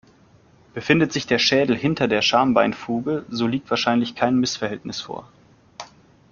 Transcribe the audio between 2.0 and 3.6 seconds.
der Schambeinfuge, so